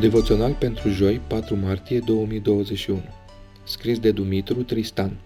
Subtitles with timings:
[0.00, 3.02] Devoțional pentru joi, 4 martie 2021
[3.64, 5.16] Scris de Dumitru Tristan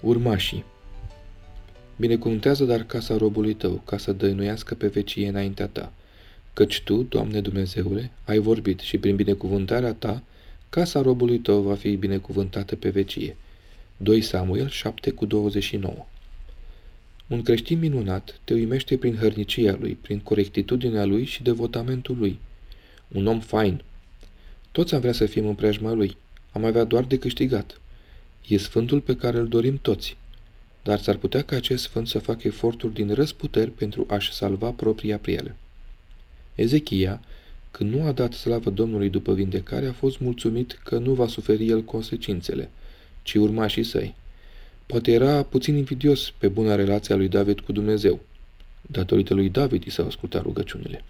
[0.00, 0.64] Urmașii
[1.96, 5.92] Binecuvântează dar casa robului tău, ca să dăinuiască pe vecie înaintea ta.
[6.52, 10.22] Căci tu, Doamne Dumnezeule, ai vorbit și prin binecuvântarea ta,
[10.68, 13.36] casa robului tău va fi binecuvântată pe vecie.
[13.96, 16.06] 2 Samuel 7 cu 29
[17.26, 22.38] Un creștin minunat te uimește prin hărnicia lui, prin corectitudinea lui și devotamentul lui.
[23.08, 23.82] Un om fain,
[24.74, 26.16] toți am vrea să fim în preajma Lui.
[26.52, 27.80] Am avea doar de câștigat.
[28.48, 30.16] E Sfântul pe care îl dorim toți.
[30.82, 35.18] Dar s-ar putea ca acest Sfânt să facă eforturi din răsputeri pentru a-și salva propria
[35.18, 35.56] priele.
[36.54, 37.20] Ezechia,
[37.70, 41.68] când nu a dat slavă Domnului după vindecare, a fost mulțumit că nu va suferi
[41.68, 42.70] el consecințele,
[43.22, 44.14] ci urmașii săi.
[44.86, 48.20] Poate era puțin invidios pe buna relație a lui David cu Dumnezeu.
[48.80, 51.04] Datorită lui David i s-au ascultat rugăciunile.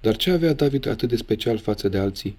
[0.00, 2.36] Dar ce avea David atât de special față de alții?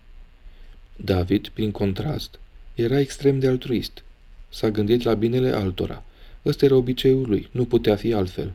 [0.95, 2.39] David, prin contrast,
[2.75, 4.03] era extrem de altruist.
[4.49, 6.03] S-a gândit la binele altora.
[6.45, 8.53] Ăsta era obiceiul lui, nu putea fi altfel.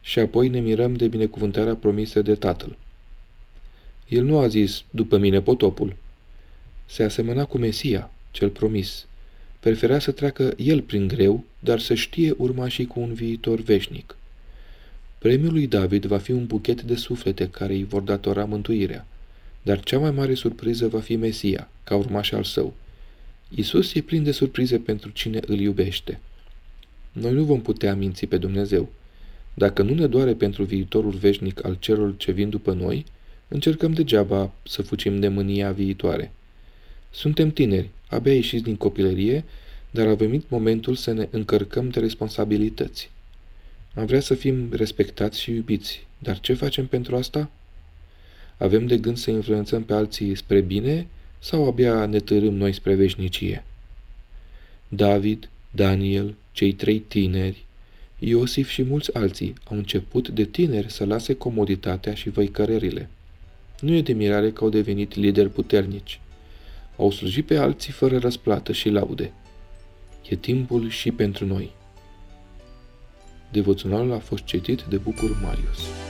[0.00, 2.76] Și apoi ne mirăm de binecuvântarea promisă de tatăl.
[4.08, 5.96] El nu a zis, după mine potopul.
[6.86, 9.06] Se asemăna cu Mesia, cel promis.
[9.60, 14.16] Prefera să treacă el prin greu, dar să știe urmașii cu un viitor veșnic.
[15.18, 19.06] Premiul lui David va fi un buchet de suflete care îi vor datora mântuirea.
[19.62, 22.74] Dar cea mai mare surpriză va fi Mesia, ca urmaș al său.
[23.54, 26.20] Isus e plin de surprize pentru cine îl iubește.
[27.12, 28.88] Noi nu vom putea minți pe Dumnezeu.
[29.54, 33.04] Dacă nu ne doare pentru viitorul veșnic al celor ce vin după noi,
[33.48, 36.32] încercăm degeaba să fucim de mânia viitoare.
[37.10, 39.44] Suntem tineri, abia ieșiți din copilărie,
[39.90, 43.10] dar a venit momentul să ne încărcăm de responsabilități.
[43.94, 47.50] Am vrea să fim respectați și iubiți, dar ce facem pentru asta?
[48.60, 51.06] Avem de gând să influențăm pe alții spre bine
[51.38, 53.64] sau abia ne târâm noi spre veșnicie?
[54.88, 57.64] David, Daniel, cei trei tineri,
[58.18, 63.08] Iosif și mulți alții au început de tineri să lase comoditatea și văicărările.
[63.80, 66.20] Nu e de mirare că au devenit lideri puternici.
[66.96, 69.32] Au slujit pe alții fără răsplată și laude.
[70.28, 71.70] E timpul și pentru noi.
[73.52, 76.09] Devoționalul a fost citit de Bucur Marius.